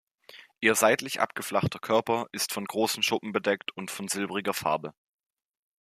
[0.61, 4.95] Ihr seitlich abgeflachter Körper ist von großen Schuppen bedeckt und von silbriger Farbe.